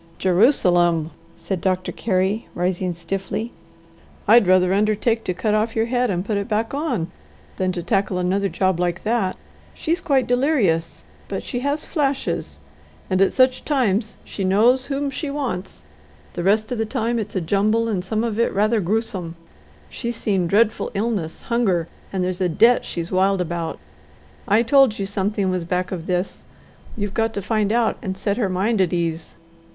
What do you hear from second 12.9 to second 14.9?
and at such times she knows